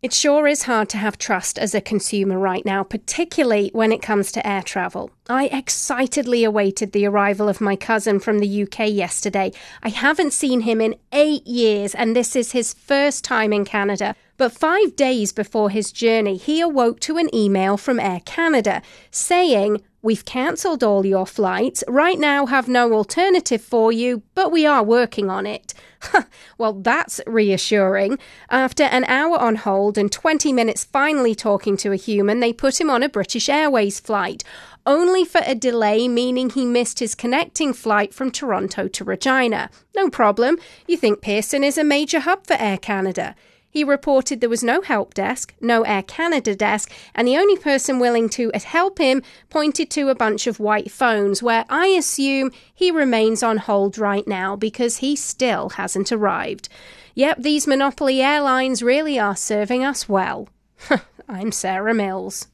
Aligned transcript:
It 0.00 0.12
sure 0.12 0.46
is 0.46 0.62
hard 0.62 0.88
to 0.90 0.96
have 0.96 1.18
trust 1.18 1.58
as 1.58 1.74
a 1.74 1.80
consumer 1.80 2.38
right 2.38 2.64
now, 2.64 2.84
particularly 2.84 3.70
when 3.72 3.90
it 3.90 4.00
comes 4.00 4.30
to 4.30 4.46
air 4.46 4.62
travel. 4.62 5.10
I 5.28 5.46
excitedly 5.46 6.44
awaited 6.44 6.92
the 6.92 7.04
arrival 7.06 7.48
of 7.48 7.60
my 7.60 7.74
cousin 7.74 8.20
from 8.20 8.38
the 8.38 8.62
UK 8.62 8.90
yesterday. 8.90 9.50
I 9.82 9.88
haven't 9.88 10.32
seen 10.32 10.60
him 10.60 10.80
in 10.80 10.94
eight 11.12 11.44
years, 11.48 11.96
and 11.96 12.14
this 12.14 12.36
is 12.36 12.52
his 12.52 12.74
first 12.74 13.24
time 13.24 13.52
in 13.52 13.64
Canada. 13.64 14.14
But 14.38 14.52
five 14.52 14.94
days 14.94 15.32
before 15.32 15.68
his 15.68 15.90
journey, 15.92 16.36
he 16.36 16.60
awoke 16.60 17.00
to 17.00 17.18
an 17.18 17.28
email 17.34 17.76
from 17.76 18.00
Air 18.00 18.20
Canada 18.24 18.80
saying, 19.10 19.82
We've 20.00 20.24
cancelled 20.24 20.84
all 20.84 21.04
your 21.04 21.26
flights. 21.26 21.82
Right 21.88 22.20
now, 22.20 22.46
have 22.46 22.68
no 22.68 22.92
alternative 22.92 23.60
for 23.60 23.90
you, 23.90 24.22
but 24.36 24.52
we 24.52 24.64
are 24.64 24.84
working 24.84 25.28
on 25.28 25.44
it. 25.44 25.74
well, 26.58 26.72
that's 26.72 27.20
reassuring. 27.26 28.16
After 28.48 28.84
an 28.84 29.02
hour 29.04 29.36
on 29.36 29.56
hold 29.56 29.98
and 29.98 30.10
20 30.10 30.52
minutes 30.52 30.84
finally 30.84 31.34
talking 31.34 31.76
to 31.78 31.90
a 31.90 31.96
human, 31.96 32.38
they 32.38 32.52
put 32.52 32.80
him 32.80 32.88
on 32.88 33.02
a 33.02 33.08
British 33.08 33.48
Airways 33.48 33.98
flight, 33.98 34.44
only 34.86 35.24
for 35.24 35.40
a 35.44 35.56
delay, 35.56 36.06
meaning 36.06 36.50
he 36.50 36.64
missed 36.64 37.00
his 37.00 37.16
connecting 37.16 37.72
flight 37.72 38.14
from 38.14 38.30
Toronto 38.30 38.86
to 38.86 39.02
Regina. 39.02 39.68
No 39.96 40.08
problem. 40.08 40.58
You 40.86 40.96
think 40.96 41.22
Pearson 41.22 41.64
is 41.64 41.76
a 41.76 41.82
major 41.82 42.20
hub 42.20 42.46
for 42.46 42.54
Air 42.54 42.78
Canada. 42.78 43.34
He 43.70 43.84
reported 43.84 44.40
there 44.40 44.48
was 44.48 44.62
no 44.62 44.80
help 44.80 45.14
desk, 45.14 45.54
no 45.60 45.82
Air 45.82 46.02
Canada 46.02 46.54
desk, 46.54 46.90
and 47.14 47.28
the 47.28 47.36
only 47.36 47.56
person 47.56 47.98
willing 47.98 48.28
to 48.30 48.50
help 48.54 48.98
him 48.98 49.22
pointed 49.50 49.90
to 49.90 50.08
a 50.08 50.14
bunch 50.14 50.46
of 50.46 50.58
white 50.58 50.90
phones 50.90 51.42
where 51.42 51.64
I 51.68 51.88
assume 51.88 52.50
he 52.74 52.90
remains 52.90 53.42
on 53.42 53.58
hold 53.58 53.98
right 53.98 54.26
now 54.26 54.56
because 54.56 54.98
he 54.98 55.14
still 55.16 55.70
hasn't 55.70 56.10
arrived. 56.10 56.68
Yep, 57.14 57.42
these 57.42 57.66
monopoly 57.66 58.22
airlines 58.22 58.82
really 58.82 59.18
are 59.18 59.36
serving 59.36 59.84
us 59.84 60.08
well. 60.08 60.48
I'm 61.28 61.52
Sarah 61.52 61.92
Mills. 61.92 62.46